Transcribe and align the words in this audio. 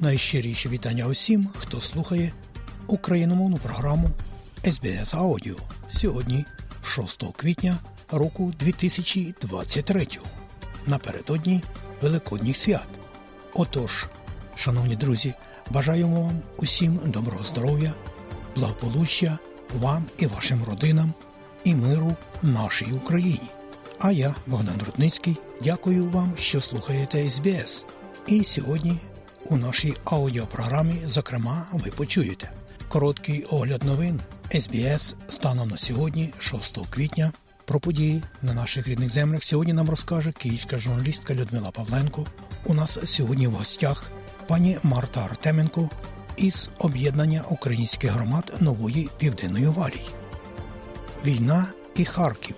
Найщиріші 0.00 0.68
вітання 0.68 1.06
усім, 1.06 1.48
хто 1.58 1.80
слухає 1.80 2.32
україномовну 2.86 3.56
програму 3.56 4.10
СБС 4.64 5.14
Аудіо 5.14 5.56
сьогодні, 5.90 6.44
6 6.82 7.24
квітня 7.36 7.78
року 8.10 8.52
2023, 8.60 10.06
напередодні 10.86 11.62
Великодніх 12.02 12.56
свят. 12.56 13.00
Отож, 13.54 14.06
шановні 14.56 14.96
друзі, 14.96 15.34
бажаємо 15.70 16.22
вам 16.22 16.42
усім 16.56 17.00
доброго 17.06 17.44
здоров'я, 17.44 17.94
благополуччя 18.56 19.38
вам 19.80 20.04
і 20.18 20.26
вашим 20.26 20.64
родинам 20.64 21.14
і 21.64 21.74
миру 21.74 22.16
нашій 22.42 22.92
Україні. 22.92 23.50
А 23.98 24.12
я, 24.12 24.34
Богдан 24.46 24.80
Рудницький, 24.86 25.36
дякую 25.62 26.10
вам, 26.10 26.32
що 26.38 26.60
слухаєте 26.60 27.30
СБС. 27.30 27.86
І 28.26 28.44
сьогодні 28.44 28.98
у 29.44 29.56
нашій 29.56 29.94
аудіопрограмі, 30.04 30.96
зокрема, 31.06 31.66
ви 31.72 31.90
почуєте 31.90 32.50
короткий 32.88 33.44
огляд 33.44 33.82
новин 33.84 34.20
СБС 34.54 35.16
станом 35.28 35.68
на 35.68 35.78
сьогодні, 35.78 36.32
6 36.38 36.78
квітня. 36.90 37.32
Про 37.64 37.80
події 37.80 38.22
на 38.42 38.54
наших 38.54 38.88
рідних 38.88 39.10
землях 39.10 39.44
сьогодні 39.44 39.72
нам 39.72 39.90
розкаже 39.90 40.32
київська 40.32 40.78
журналістка 40.78 41.34
Людмила 41.34 41.70
Павленко. 41.70 42.26
У 42.64 42.74
нас 42.74 42.98
сьогодні 43.04 43.46
в 43.46 43.50
гостях 43.50 44.10
пані 44.46 44.78
Марта 44.82 45.24
Артеменко 45.24 45.90
із 46.36 46.70
об'єднання 46.78 47.44
українських 47.50 48.10
громад 48.10 48.52
нової 48.60 49.08
південної 49.18 49.66
валії. 49.66 50.10
Війна 51.26 51.66
і 51.96 52.04
Харків 52.04 52.56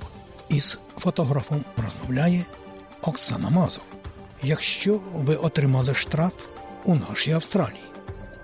із 0.48 0.78
фотографом 0.98 1.64
розмовляє 1.76 2.44
Оксана 3.02 3.50
Мазов. 3.50 3.84
Якщо 4.42 5.00
ви 5.14 5.34
отримали 5.34 5.94
штраф 5.94 6.32
у 6.84 6.94
нашій 6.94 7.32
Австралії, 7.32 7.84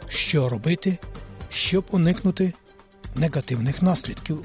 що 0.08 0.48
робити, 0.48 0.98
щоб 1.50 1.84
уникнути 1.90 2.52
негативних 3.14 3.82
наслідків? 3.82 4.44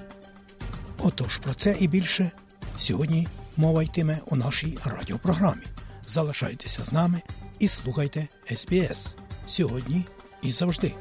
Отож, 0.99 1.37
про 1.37 1.53
це 1.53 1.75
і 1.79 1.87
більше 1.87 2.31
сьогодні 2.77 3.27
мова 3.57 3.83
йтиме 3.83 4.19
у 4.25 4.35
нашій 4.35 4.77
радіопрограмі. 4.85 5.63
Залишайтеся 6.07 6.83
з 6.83 6.91
нами 6.91 7.21
і 7.59 7.67
слухайте 7.67 8.27
SBS 8.51 9.15
сьогодні 9.47 10.05
і 10.41 10.51
завжди. 10.51 10.93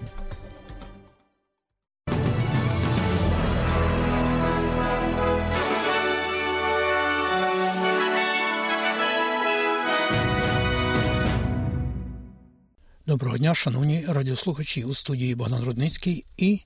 Дня, 13.42 13.54
шановні 13.54 14.04
радіослухачі 14.08 14.84
у 14.84 14.94
студії 14.94 15.34
Богдан 15.34 15.64
Рудницький 15.64 16.24
і 16.36 16.60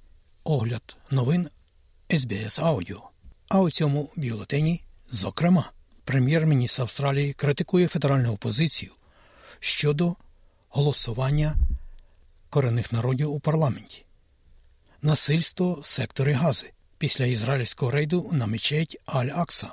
огляд 0.45 0.97
новин 1.11 1.49
СБС 2.11 2.59
Аудіо. 2.59 3.03
А 3.49 3.61
у 3.61 3.71
цьому 3.71 4.11
бюлетені, 4.17 4.85
зокрема, 5.11 5.73
прем'єр-міністр 6.05 6.83
Австралії 6.83 7.33
критикує 7.33 7.89
федеральну 7.89 8.33
опозицію 8.33 8.93
щодо 9.61 10.17
голосування 10.69 11.57
корінних 12.51 12.93
народів 12.93 13.33
у 13.33 13.41
парламенті, 13.41 14.05
насильство 15.03 15.73
в 15.73 15.87
секторі 15.87 16.33
Гази 16.33 16.73
після 16.99 17.25
ізраїльського 17.25 17.91
рейду 17.91 18.31
на 18.33 18.47
мечеть 18.47 18.97
Аль-Акса. 19.07 19.69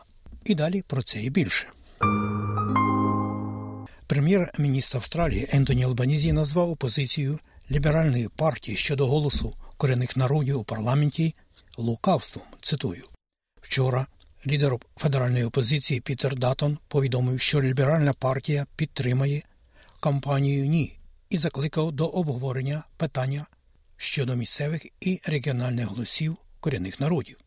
І 0.46 0.56
далі 0.56 0.82
про 0.82 1.04
це 1.04 1.22
і 1.22 1.30
більше. 1.30 1.68
Прем'єр-міністр 4.08 4.98
Австралії 4.98 5.50
Ентоні 5.52 5.84
Албанізі 5.84 6.32
назвав 6.32 6.70
опозицію 6.70 7.40
ліберальної 7.72 8.30
партії 8.36 8.78
щодо 8.78 9.08
голосу 9.08 9.56
корінних 9.78 10.18
народів 10.18 10.60
у 10.60 10.64
парламенті 10.64 11.36
лукавством. 11.78 12.46
Цитую 12.62 13.04
вчора. 13.62 14.08
Лідер 14.48 14.78
федеральної 14.98 15.44
опозиції 15.44 16.00
Пітер 16.02 16.36
Датон 16.36 16.78
повідомив, 16.88 17.42
що 17.42 17.62
ліберальна 17.62 18.14
партія 18.14 18.66
підтримає 18.76 19.42
кампанію 20.00 20.66
Ні 20.66 20.98
і 21.30 21.38
закликав 21.38 21.92
до 21.92 22.08
обговорення 22.08 22.84
питання 22.98 23.46
щодо 23.98 24.36
місцевих 24.36 24.86
і 25.02 25.22
регіональних 25.26 25.88
голосів 25.88 26.38
корінних 26.60 27.00
народів. 27.00 27.38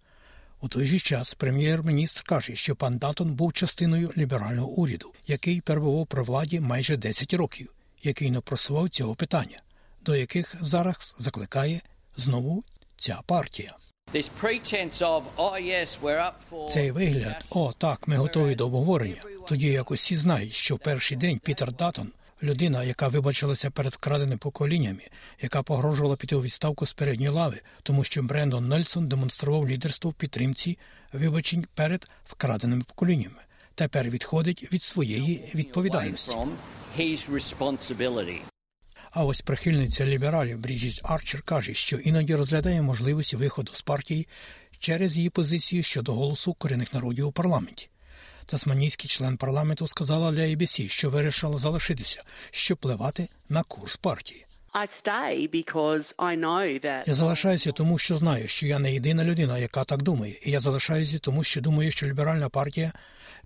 У 0.60 0.68
той 0.68 0.86
же 0.86 0.98
час 0.98 1.34
прем'єр-міністр 1.34 2.22
каже, 2.22 2.56
що 2.56 2.76
пан 2.76 2.98
Датон 2.98 3.34
був 3.34 3.52
частиною 3.52 4.12
ліберального 4.16 4.68
уряду, 4.68 5.12
який 5.26 5.60
перебував 5.60 6.06
при 6.06 6.22
владі 6.22 6.60
майже 6.60 6.96
10 6.96 7.34
років, 7.34 7.72
який 8.02 8.30
не 8.30 8.40
просував 8.40 8.88
цього 8.88 9.14
питання, 9.14 9.62
до 10.02 10.16
яких 10.16 10.54
зараз 10.60 11.16
закликає 11.18 11.80
знову 12.16 12.62
ця 12.96 13.20
партія. 13.26 13.76
Цей 16.70 16.90
вигляд, 16.90 17.44
о, 17.50 17.72
так, 17.78 18.08
ми 18.08 18.16
готові 18.16 18.54
до 18.54 18.66
обговорення. 18.66 19.22
Тоді 19.48 19.66
як 19.66 19.90
усі 19.90 20.16
знають, 20.16 20.52
що 20.52 20.78
перший 20.78 21.16
день 21.16 21.38
Пітер 21.38 21.72
Датон, 21.72 22.12
людина, 22.42 22.84
яка 22.84 23.08
вибачилася 23.08 23.70
перед 23.70 23.92
вкраденими 23.92 24.36
поколіннями, 24.36 25.02
яка 25.40 25.62
погрожувала 25.62 26.16
піти 26.16 26.36
у 26.36 26.42
відставку 26.42 26.86
з 26.86 26.92
передньої 26.92 27.30
лави, 27.30 27.60
тому 27.82 28.04
що 28.04 28.22
Брендон 28.22 28.68
Нельсон 28.68 29.08
демонстрував 29.08 29.68
лідерство 29.68 30.10
в 30.10 30.14
підтримці 30.14 30.78
вибачень 31.12 31.66
перед 31.74 32.08
вкраденими 32.24 32.82
поколіннями. 32.82 33.40
Тепер 33.74 34.10
відходить 34.10 34.72
від 34.72 34.82
своєї 34.82 35.50
відповідальності. 35.54 36.36
А 39.10 39.24
ось 39.24 39.40
прихильниця 39.40 40.06
лібералів 40.06 40.58
Бріджіт 40.58 41.00
Арчер 41.02 41.42
каже, 41.42 41.74
що 41.74 41.96
іноді 41.96 42.34
розглядає 42.34 42.82
можливість 42.82 43.34
виходу 43.34 43.72
з 43.74 43.82
партії 43.82 44.28
через 44.78 45.16
її 45.16 45.30
позицію 45.30 45.82
щодо 45.82 46.12
голосу 46.12 46.54
корінних 46.54 46.94
народів 46.94 47.26
у 47.26 47.32
парламенті. 47.32 47.88
Тасманійський 48.46 49.10
член 49.10 49.36
парламенту 49.36 49.86
сказала 49.86 50.32
для 50.32 50.42
ABC, 50.42 50.88
що 50.88 51.10
вирішила 51.10 51.58
залишитися, 51.58 52.22
щоб 52.50 52.78
впливати 52.78 53.28
на 53.48 53.62
курс 53.62 53.96
партії. 53.96 54.46
Я 57.06 57.14
залишаюся 57.14 57.72
тому, 57.72 57.98
що 57.98 58.18
знаю, 58.18 58.48
що 58.48 58.66
я 58.66 58.78
не 58.78 58.94
єдина 58.94 59.24
людина, 59.24 59.58
яка 59.58 59.84
так 59.84 60.02
думає, 60.02 60.40
і 60.42 60.50
я 60.50 60.60
залишаюся 60.60 61.18
тому, 61.18 61.44
що 61.44 61.60
думаю, 61.60 61.90
що 61.90 62.06
ліберальна 62.06 62.48
партія 62.48 62.92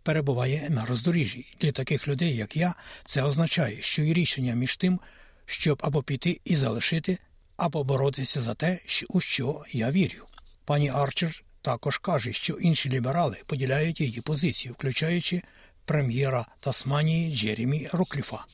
перебуває 0.02 0.66
на 0.70 0.84
роздоріжжі. 0.84 1.56
Для 1.60 1.72
таких 1.72 2.08
людей, 2.08 2.36
як 2.36 2.56
я, 2.56 2.74
це 3.04 3.22
означає, 3.22 3.82
що 3.82 4.02
і 4.02 4.12
рішення 4.12 4.54
між 4.54 4.76
тим, 4.76 5.00
щоб 5.46 5.80
або 5.82 6.02
піти 6.02 6.40
і 6.44 6.56
залишити, 6.56 7.18
або 7.56 7.84
боротися 7.84 8.42
за 8.42 8.54
те, 8.54 8.78
у 9.08 9.20
що 9.20 9.64
я 9.72 9.90
вірю. 9.90 10.26
Пані 10.64 10.88
Арчер 10.88 11.42
також 11.62 11.98
каже, 11.98 12.32
що 12.32 12.54
інші 12.54 12.88
ліберали 12.88 13.36
поділяють 13.46 14.00
її 14.00 14.20
позицію, 14.20 14.74
включаючи 14.74 15.42
прем'єра 15.84 16.46
Тасманії 16.60 17.36
Джеремі 17.36 17.88
Рукліфа. 17.92 18.44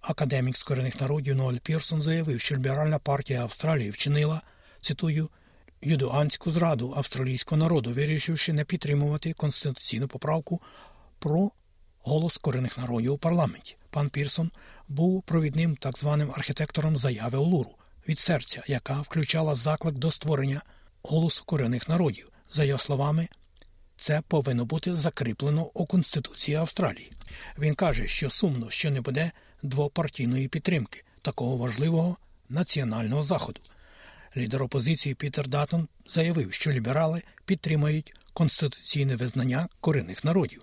Академік 0.00 0.56
з 0.56 0.62
корінних 0.62 1.00
народів 1.00 1.36
Ноель 1.36 1.58
Пірсон 1.58 2.02
заявив, 2.02 2.40
що 2.40 2.54
ліберальна 2.54 2.98
партія 2.98 3.42
Австралії 3.42 3.90
вчинила, 3.90 4.42
цитую, 4.80 5.28
юдуанську 5.82 6.50
зраду 6.50 6.94
австралійського 6.96 7.56
народу, 7.56 7.92
вирішивши 7.92 8.52
не 8.52 8.64
підтримувати 8.64 9.32
конституційну 9.32 10.08
поправку 10.08 10.60
про 11.18 11.50
голос 12.02 12.36
корінних 12.36 12.78
народів 12.78 13.12
у 13.12 13.18
парламенті. 13.18 13.76
Пан 13.90 14.08
Пірсон 14.08 14.50
був 14.88 15.22
провідним 15.22 15.76
так 15.76 15.98
званим 15.98 16.30
архітектором 16.34 16.96
заяви 16.96 17.38
Олуру 17.38 17.70
від 18.08 18.18
серця, 18.18 18.62
яка 18.66 19.00
включала 19.00 19.54
заклик 19.54 19.94
до 19.94 20.10
створення 20.10 20.62
голосу 21.02 21.44
корінних 21.44 21.88
народів. 21.88 22.32
За 22.52 22.64
його 22.64 22.78
словами, 22.78 23.28
це 23.96 24.22
повинно 24.28 24.64
бути 24.64 24.96
закріплено 24.96 25.70
у 25.74 25.86
Конституції 25.86 26.56
Австралії. 26.56 27.12
Він 27.58 27.74
каже, 27.74 28.08
що 28.08 28.30
сумно, 28.30 28.70
що 28.70 28.90
не 28.90 29.00
буде 29.00 29.32
двопартійної 29.62 30.48
підтримки 30.48 31.04
такого 31.22 31.56
важливого 31.56 32.16
національного 32.48 33.22
заходу. 33.22 33.60
Лідер 34.36 34.62
опозиції 34.62 35.14
Пітер 35.14 35.48
Датон 35.48 35.88
заявив, 36.06 36.52
що 36.52 36.72
ліберали 36.72 37.22
підтримають 37.44 38.14
конституційне 38.32 39.16
визнання 39.16 39.68
корінних 39.80 40.24
народів. 40.24 40.62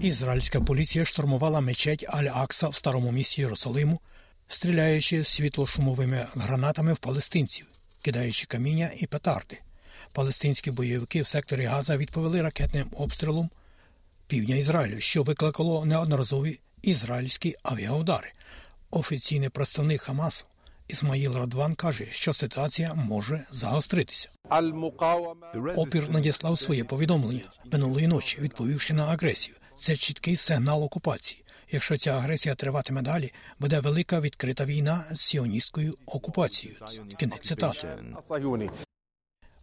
Ізраїльська 0.00 0.60
поліція 0.60 1.04
штурмувала 1.04 1.60
мечеть 1.60 2.04
Аль-Акса 2.08 2.68
в 2.68 2.74
старому 2.74 3.12
місті 3.12 3.40
Єрусалиму, 3.40 4.00
стріляючи 4.48 5.24
світлошумовими 5.24 6.26
гранатами 6.34 6.92
в 6.92 6.96
палестинців, 6.96 7.66
кидаючи 8.02 8.46
каміння 8.46 8.90
і 8.96 9.06
петарди. 9.06 9.58
Палестинські 10.12 10.70
бойовики 10.70 11.22
в 11.22 11.26
секторі 11.26 11.64
Газа 11.64 11.96
відповіли 11.96 12.42
ракетним 12.42 12.90
обстрілом 12.96 13.50
півдня 14.26 14.56
Ізраїлю, 14.56 15.00
що 15.00 15.22
викликало 15.22 15.84
неодноразові 15.84 16.60
ізраїльські 16.82 17.54
авіаудари. 17.62 18.32
Офіційний 18.90 19.48
представник 19.48 20.02
Хамасу 20.02 20.46
Ісмаїл 20.88 21.36
Радван 21.36 21.74
каже, 21.74 22.06
що 22.10 22.32
ситуація 22.32 22.94
може 22.94 23.44
загостритися. 23.50 24.28
Опір 25.76 26.10
надіслав 26.10 26.58
своє 26.58 26.84
повідомлення 26.84 27.44
минулої 27.72 28.06
ночі, 28.06 28.38
відповівши 28.40 28.94
на 28.94 29.06
агресію. 29.06 29.56
Це 29.80 29.96
чіткий 29.96 30.36
сигнал 30.36 30.84
окупації. 30.84 31.44
Якщо 31.70 31.98
ця 31.98 32.10
агресія 32.10 32.54
триватиме 32.54 33.02
далі, 33.02 33.32
буде 33.58 33.80
велика 33.80 34.20
відкрита 34.20 34.64
війна 34.64 35.04
з 35.12 35.20
сіоністською 35.20 35.98
окупацією. 36.06 36.78
Кінець 37.18 37.48
цитати. 37.48 37.88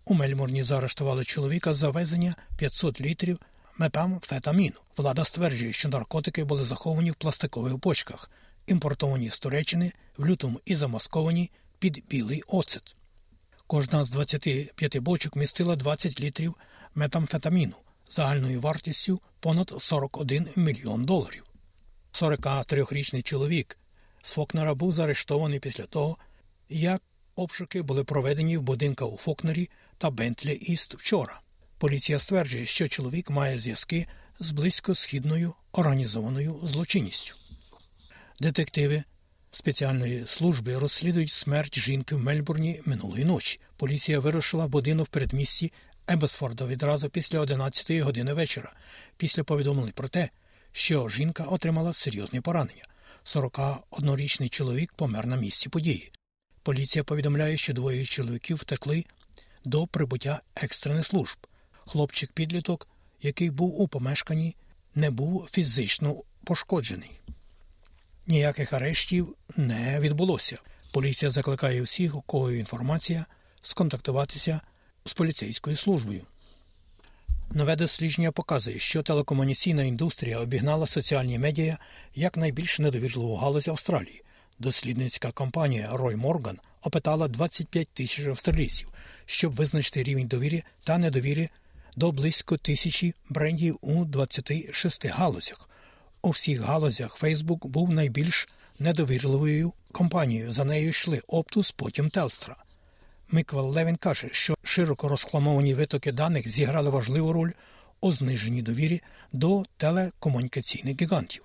У 0.05 0.13
Мельмурні 0.13 0.63
заарештували 0.63 1.23
чоловіка 1.23 1.73
за 1.73 1.89
везення 1.89 2.35
500 2.57 3.01
літрів 3.01 3.39
метамфетаміну. 3.77 4.75
Влада 4.97 5.25
стверджує, 5.25 5.73
що 5.73 5.89
наркотики 5.89 6.43
були 6.43 6.63
заховані 6.63 7.11
в 7.11 7.15
пластикових 7.15 7.77
бочках, 7.77 8.31
імпортовані 8.67 9.29
з 9.29 9.39
Туреччини 9.39 9.91
в 10.17 10.25
лютому 10.25 10.59
і 10.65 10.75
замасковані 10.75 11.51
під 11.79 12.03
білий 12.09 12.43
оцет. 12.47 12.95
Кожна 13.67 14.03
з 14.03 14.09
25 14.09 14.97
бочок 14.97 15.35
містила 15.35 15.75
20 15.75 16.19
літрів 16.19 16.55
метамфетаміну 16.95 17.75
загальною 18.09 18.61
вартістю 18.61 19.21
понад 19.39 19.73
41 19.79 20.47
мільйон 20.55 21.05
доларів. 21.05 21.52
43-річний 22.13 23.21
чоловік 23.21 23.77
з 24.21 24.33
Фокнера 24.33 24.73
був 24.73 24.93
заарештований 24.93 25.59
після 25.59 25.83
того, 25.83 26.17
як 26.69 27.01
обшуки 27.35 27.81
були 27.81 28.03
проведені 28.03 28.57
в 28.57 28.61
будинках 28.61 29.13
у 29.13 29.17
Фокнері 29.17 29.69
та 29.97 30.09
Бентлі 30.09 30.53
Іст 30.53 30.95
вчора. 30.95 31.41
Поліція 31.77 32.19
стверджує, 32.19 32.65
що 32.65 32.87
чоловік 32.87 33.29
має 33.29 33.59
зв'язки 33.59 34.07
з 34.39 34.51
близькосхідною 34.51 35.53
організованою 35.71 36.59
злочинністю. 36.63 37.35
Детективи 38.39 39.03
спеціальної 39.51 40.27
служби 40.27 40.77
розслідують 40.77 41.31
смерть 41.31 41.79
жінки 41.79 42.15
в 42.15 42.19
Мельбурні 42.19 42.81
минулої 42.85 43.25
ночі. 43.25 43.59
Поліція 43.77 44.19
вирушила 44.19 44.67
будинок 44.67 45.07
в 45.07 45.09
передмісті 45.09 45.73
Ебесфорда 46.07 46.65
відразу 46.65 47.09
після 47.09 47.39
11 47.39 47.91
години 47.91 48.33
вечора, 48.33 48.73
після 49.17 49.43
повідомлень 49.43 49.91
про 49.91 50.07
те, 50.07 50.29
що 50.73 51.07
жінка 51.09 51.43
отримала 51.43 51.93
серйозні 51.93 52.41
поранення. 52.41 52.83
41-річний 53.25 54.49
чоловік 54.49 54.93
помер 54.93 55.27
на 55.27 55.35
місці 55.35 55.69
події. 55.69 56.11
Поліція 56.63 57.03
повідомляє, 57.03 57.57
що 57.57 57.73
двоє 57.73 58.05
чоловіків 58.05 58.57
втекли 58.57 59.05
до 59.65 59.87
прибуття 59.87 60.41
екстрених 60.55 61.05
служб. 61.05 61.37
Хлопчик 61.71 62.31
підліток, 62.31 62.87
який 63.21 63.49
був 63.49 63.81
у 63.81 63.87
помешканні, 63.87 64.55
не 64.95 65.11
був 65.11 65.49
фізично 65.51 66.23
пошкоджений. 66.43 67.11
Ніяких 68.27 68.73
арештів 68.73 69.35
не 69.57 69.99
відбулося. 69.99 70.57
Поліція 70.91 71.31
закликає 71.31 71.81
всіх, 71.81 72.15
у 72.15 72.21
кого 72.21 72.51
інформація, 72.51 73.25
сконтактуватися 73.61 74.61
з 75.05 75.13
поліцейською 75.13 75.77
службою. 75.77 76.25
Нове 77.55 77.75
дослідження 77.75 78.31
показує, 78.31 78.79
що 78.79 79.03
телекомунікаційна 79.03 79.83
індустрія 79.83 80.39
обігнала 80.39 80.87
соціальні 80.87 81.39
медіа 81.39 81.77
як 82.15 82.37
найбільш 82.37 82.79
недовірливу 82.79 83.35
галузь 83.35 83.67
Австралії. 83.67 84.23
Дослідницька 84.59 85.31
компанія 85.31 85.89
Рой 85.93 86.15
Морган 86.15 86.59
опитала 86.81 87.27
25 87.27 87.89
тисяч 87.89 88.27
австралійців, 88.27 88.89
щоб 89.25 89.55
визначити 89.55 90.03
рівень 90.03 90.27
довіри 90.27 90.63
та 90.83 90.97
недовіри 90.97 91.49
до 91.95 92.11
близько 92.11 92.57
тисячі 92.57 93.13
брендів 93.29 93.77
у 93.81 94.05
26 94.05 95.05
галузях. 95.05 95.69
У 96.21 96.29
всіх 96.29 96.61
галузях 96.61 97.15
Фейсбук 97.15 97.65
був 97.65 97.93
найбільш 97.93 98.49
недовірливою 98.79 99.73
компанією. 99.91 100.51
За 100.51 100.63
нею 100.63 100.89
йшли 100.89 101.21
Оптус, 101.27 101.71
потім 101.71 102.09
Телстра. 102.09 102.62
Миквел 103.33 103.69
Левін 103.69 103.95
каже, 103.95 104.29
що 104.31 104.55
широко 104.63 105.07
розкламовані 105.07 105.73
витоки 105.73 106.11
даних 106.11 106.47
зіграли 106.47 106.89
важливу 106.89 107.33
роль 107.33 107.51
у 108.01 108.11
зниженні 108.11 108.61
довірі 108.61 109.01
до 109.31 109.63
телекомунікаційних 109.77 111.01
гігантів. 111.01 111.43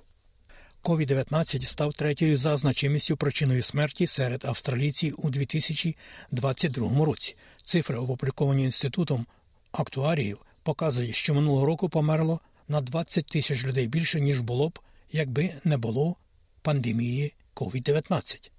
COVID-19 0.82 1.62
став 1.62 1.93
третьою 1.93 2.37
за 2.37 2.56
значимістю 2.56 3.17
причиною 3.17 3.62
смерті 3.62 4.06
серед 4.06 4.44
австралійців 4.44 5.14
у 5.19 5.31
2022 5.31 7.05
році. 7.05 7.37
Цифри, 7.64 7.96
опубліковані 7.96 8.64
інститутом 8.64 9.26
актуаріїв, 9.73 10.38
показують, 10.62 11.14
що 11.14 11.35
минулого 11.35 11.67
року 11.67 11.88
померло 11.88 12.40
на 12.69 12.81
20 12.81 13.26
тисяч 13.26 13.64
людей 13.64 13.87
більше, 13.87 14.20
ніж 14.20 14.40
було 14.40 14.69
б, 14.69 14.79
якби 15.12 15.55
не 15.64 15.76
було 15.76 16.17
пандемії 16.62 17.35
COVID-19. 17.55 18.50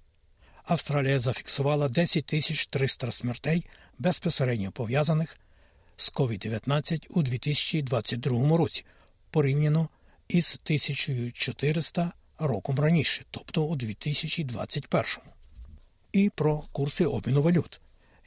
Австралія 0.64 1.20
зафіксувала 1.20 1.88
10 1.88 2.26
тисяч 2.26 2.66
300 2.66 3.12
смертей 3.12 3.66
безпосередньо 3.98 4.72
пов'язаних 4.72 5.38
з 5.96 6.12
COVID-19 6.12 7.06
у 7.10 7.22
2022 7.22 8.56
році, 8.56 8.84
порівняно 9.30 9.88
із 10.28 10.60
1400 10.64 12.12
роком 12.38 12.80
раніше, 12.80 13.24
тобто 13.30 13.64
у 13.64 13.76
2021. 13.76 15.04
І 16.12 16.30
про 16.34 16.64
курси 16.72 17.06
обміну 17.06 17.42
валют. 17.42 17.80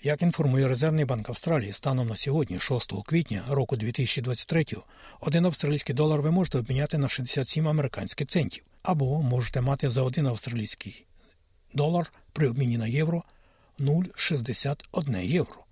Як 0.04 0.22
інформує 0.22 0.68
Резервний 0.68 1.06
банк 1.06 1.30
Австралії, 1.30 1.74
станом 1.74 2.08
на 2.08 2.16
сьогодні, 2.16 2.60
6 2.60 2.94
квітня 3.06 3.44
року 3.48 3.76
2023, 3.76 4.66
один 5.20 5.46
австралійський 5.46 5.96
долар 5.96 6.22
ви 6.22 6.32
можете 6.32 6.58
обміняти 6.58 6.98
на 6.98 7.10
67 7.10 7.68
американських 7.68 8.28
центів, 8.28 8.64
або 8.82 9.22
можете 9.22 9.62
мати 9.62 9.90
за 9.90 10.02
один 10.02 10.28
австралійський 10.28 11.06
долар 11.74 12.14
при 12.34 12.48
обміні 12.50 12.78
на 12.78 12.88
євро 12.88 13.24
0,61 13.80 15.22
євро. 15.22 15.64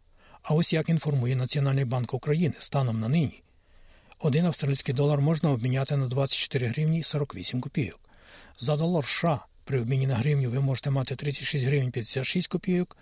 А 0.41 0.53
ось 0.53 0.73
як 0.73 0.89
інформує 0.89 1.35
Національний 1.35 1.85
банк 1.85 2.13
України 2.13 2.55
станом 2.59 2.99
на 2.99 3.09
нині, 3.09 3.43
один 4.19 4.45
австралійський 4.45 4.95
долар 4.95 5.21
можна 5.21 5.51
обміняти 5.51 5.97
на 5.97 6.07
24 6.07 6.67
гривні 6.67 7.03
48 7.03 7.61
копійок. 7.61 7.99
За 8.59 8.75
долар 8.75 9.05
США 9.05 9.45
при 9.63 9.81
обміні 9.81 10.07
на 10.07 10.15
гривню 10.15 10.49
ви 10.49 10.59
можете 10.59 10.89
мати 10.89 11.15
36 11.15 11.65
гривень 11.65 11.91
56 11.91 12.47
копійок, 12.47 12.97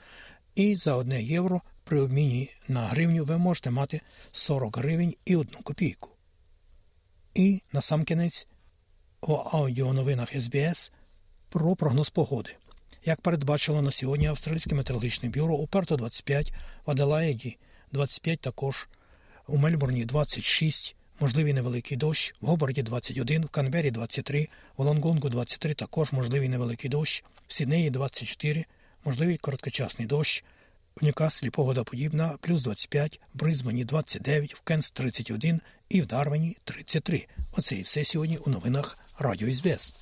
і 0.56 0.76
за 0.76 0.96
1 0.96 1.20
євро 1.20 1.62
при 1.84 2.02
обміні 2.02 2.50
на 2.68 2.88
гривню 2.88 3.26
ви 3.26 3.38
можете 3.38 3.72
мати 3.72 4.02
40 4.32 4.78
гривень 4.78 5.16
і 5.26 5.36
1 5.36 5.62
копійку. 5.64 6.10
І 7.34 7.62
на 7.74 7.82
сам 7.82 8.04
кінець 8.04 8.48
у 9.22 9.34
аудіоновинах 9.34 10.42
СБС 10.42 10.92
про 11.50 11.76
прогноз 11.76 12.10
погоди. 12.10 12.56
Як 13.06 13.22
передбачило 13.22 13.82
на 13.82 13.92
сьогодні 13.92 14.28
Австралійське 14.28 14.76
метеорологічне 14.76 15.30
бюро 15.30 15.56
у 15.56 15.68
Перто 15.68 15.98
25, 15.98 16.54
в 16.86 16.92
Аделаїді 16.92 17.58
25 17.92 18.40
також, 18.40 18.88
у 19.48 19.58
Мельбурні 19.58 20.06
26, 20.06 20.96
можливий 21.20 21.54
невеликий 21.54 21.98
дощ, 21.98 22.36
в 22.42 22.46
Гобарді 22.46 22.84
21, 22.84 23.44
в 23.44 23.50
Канбері 23.50 23.92
23, 23.92 24.48
в 24.78 24.84
Лонгонгу 24.84 25.30
23 25.30 25.74
також 25.74 26.12
можливий 26.12 26.50
невеликий 26.50 26.90
дощ, 26.90 27.24
в 27.48 27.54
Сіднеї 27.54 27.90
24, 27.90 28.66
можливий 29.06 29.38
короткочасний 29.38 30.08
дощ, 30.08 30.44
в 31.02 31.06
Ньюкаслі 31.06 31.50
погода 31.50 31.84
подібна, 31.84 32.38
плюс 32.42 32.64
25, 32.64 33.20
в 33.34 33.38
Бризбені 33.38 33.86
29, 33.86 34.56
в 34.56 34.62
Кенс 34.62 34.92
31 34.92 35.62
і 35.90 36.02
в 36.02 36.06
Дарвені 36.06 36.58
33. 36.64 37.26
Оце 37.52 37.76
і 37.76 37.82
все 37.82 38.06
сьогодні 38.06 38.38
у 38.38 38.50
новинах 38.50 38.98
Радіо 39.20 39.54
СБС. 39.54 39.94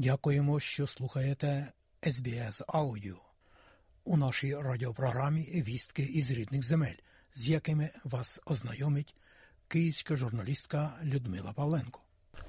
Дякуємо, 0.00 0.60
що 0.60 0.86
слухаєте 0.86 1.72
SBS 2.02 2.64
Audio 2.64 3.16
У 4.04 4.16
нашій 4.16 4.54
радіопрограмі 4.54 5.42
Вістки 5.42 6.02
із 6.02 6.30
рідних 6.30 6.62
земель, 6.62 6.94
з 7.34 7.48
якими 7.48 7.90
вас 8.04 8.40
ознайомить 8.46 9.14
київська 9.68 10.16
журналістка 10.16 10.98
Людмила 11.04 11.52
Павленко. 11.52 12.00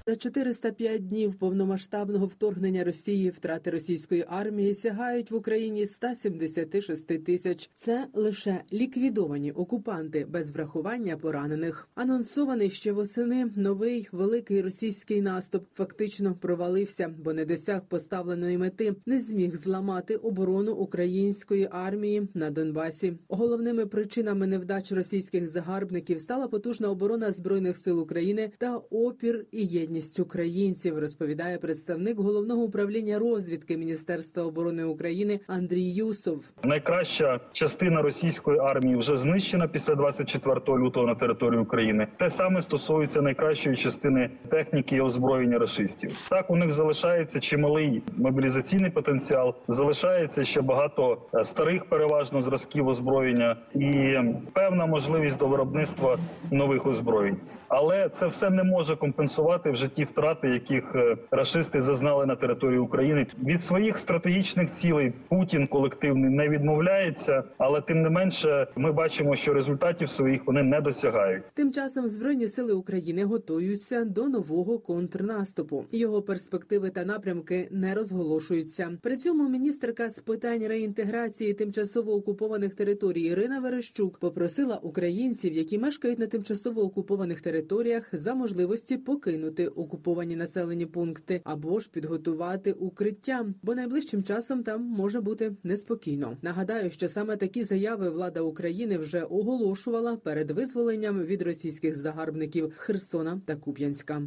За 0.06 0.16
405 0.16 1.06
днів 1.06 1.34
повномасштабного 1.34 2.26
вторгнення 2.26 2.84
Росії 2.84 3.30
втрати 3.30 3.70
російської 3.70 4.24
армії 4.28 4.74
сягають 4.74 5.30
в 5.30 5.34
Україні 5.34 5.86
176 5.86 7.24
тисяч. 7.24 7.70
Це 7.74 8.06
лише 8.12 8.60
ліквідовані 8.72 9.52
окупанти 9.52 10.26
без 10.28 10.50
врахування 10.50 11.16
поранених. 11.16 11.88
Анонсований 11.94 12.70
ще 12.70 12.92
восени 12.92 13.50
новий 13.56 14.08
великий 14.12 14.62
російський 14.62 15.20
наступ 15.20 15.64
фактично 15.74 16.34
провалився, 16.34 17.14
бо 17.24 17.32
не 17.32 17.44
досяг 17.44 17.82
поставленої 17.88 18.58
мети, 18.58 18.94
не 19.06 19.20
зміг 19.20 19.56
зламати 19.56 20.16
оборону 20.16 20.72
української 20.72 21.68
армії 21.70 22.28
на 22.34 22.50
Донбасі. 22.50 23.18
Головними 23.28 23.86
причинами 23.86 24.46
невдач 24.46 24.92
російських 24.92 25.48
загарбників 25.48 26.20
стала 26.20 26.48
потужна 26.48 26.90
оборона 26.90 27.32
збройних 27.32 27.78
сил 27.78 28.00
України 28.00 28.52
та 28.58 28.76
опір 28.76 29.46
і 29.52 29.66
єдність 29.82 30.20
українців, 30.20 30.98
розповідає 30.98 31.58
представник 31.58 32.18
головного 32.18 32.62
управління 32.62 33.18
розвідки 33.18 33.76
Міністерства 33.76 34.42
оборони 34.42 34.84
України 34.84 35.40
Андрій 35.46 35.90
Юсов. 35.90 36.44
Найкраща 36.64 37.40
частина 37.52 38.02
російської 38.02 38.58
армії 38.58 38.96
вже 38.96 39.16
знищена 39.16 39.68
після 39.68 39.94
24 39.94 40.60
лютого 40.78 41.06
на 41.06 41.14
території 41.14 41.60
України. 41.60 42.06
Те 42.16 42.30
саме 42.30 42.62
стосується 42.62 43.22
найкращої 43.22 43.76
частини 43.76 44.30
техніки 44.48 44.96
і 44.96 45.00
озброєння 45.00 45.58
рашистів. 45.58 46.10
Так 46.28 46.50
у 46.50 46.56
них 46.56 46.72
залишається 46.72 47.40
чималий 47.40 48.02
мобілізаційний 48.16 48.90
потенціал, 48.90 49.54
залишається 49.68 50.44
ще 50.44 50.60
багато 50.60 51.18
е, 51.34 51.44
старих, 51.44 51.84
переважно 51.84 52.42
зразків 52.42 52.88
озброєння 52.88 53.56
і 53.74 54.14
певна 54.52 54.86
можливість 54.86 55.38
до 55.38 55.46
виробництва 55.48 56.18
нових 56.50 56.86
озброєнь. 56.86 57.36
Але 57.74 58.08
це 58.08 58.26
все 58.26 58.50
не 58.50 58.64
може 58.64 58.96
компенсувати 58.96 59.70
в 59.70 59.76
житті 59.76 60.04
втрати, 60.04 60.48
яких 60.48 60.94
е, 60.94 61.16
рашисти 61.30 61.80
зазнали 61.80 62.26
на 62.26 62.36
території 62.36 62.78
України. 62.78 63.26
Від 63.42 63.62
своїх 63.62 63.98
стратегічних 63.98 64.70
цілей 64.70 65.12
Путін 65.28 65.66
колективний 65.66 66.30
не 66.30 66.48
відмовляється, 66.48 67.44
але 67.58 67.80
тим 67.80 68.02
не 68.02 68.10
менше 68.10 68.66
ми 68.76 68.92
бачимо, 68.92 69.36
що 69.36 69.54
результатів 69.54 70.10
своїх 70.10 70.46
вони 70.46 70.62
не 70.62 70.80
досягають. 70.80 71.42
Тим 71.54 71.72
часом 71.72 72.08
збройні 72.08 72.48
сили 72.48 72.72
України 72.72 73.24
готуються 73.24 74.04
до 74.04 74.28
нового 74.28 74.78
контрнаступу. 74.78 75.84
Його 75.92 76.22
перспективи 76.22 76.90
та 76.90 77.04
напрямки 77.04 77.68
не 77.70 77.94
розголошуються. 77.94 78.98
При 79.02 79.16
цьому 79.16 79.48
міністерка 79.48 80.10
з 80.10 80.18
питань 80.18 80.66
реінтеграції 80.66 81.54
тимчасово 81.54 82.12
окупованих 82.12 82.74
територій 82.74 83.22
Ірина 83.22 83.60
Верещук 83.60 84.18
попросила 84.18 84.76
українців, 84.82 85.52
які 85.52 85.78
мешкають 85.78 86.18
на 86.18 86.26
тимчасово 86.26 86.82
окупованих 86.82 87.40
територіях, 87.62 88.08
за 88.12 88.34
можливості 88.34 88.96
покинути 88.96 89.66
окуповані 89.66 90.36
населені 90.36 90.86
пункти 90.86 91.40
або 91.44 91.80
ж 91.80 91.90
підготувати 91.90 92.72
укриття, 92.72 93.46
бо 93.62 93.74
найближчим 93.74 94.22
часом 94.22 94.62
там 94.62 94.82
може 94.82 95.20
бути 95.20 95.56
неспокійно. 95.62 96.36
Нагадаю, 96.42 96.90
що 96.90 97.08
саме 97.08 97.36
такі 97.36 97.64
заяви 97.64 98.10
влада 98.10 98.40
України 98.40 98.98
вже 98.98 99.22
оголошувала 99.22 100.16
перед 100.16 100.50
визволенням 100.50 101.22
від 101.22 101.42
російських 101.42 101.96
загарбників 101.96 102.72
Херсона 102.76 103.40
та 103.46 103.56
Куп'янська. 103.56 104.22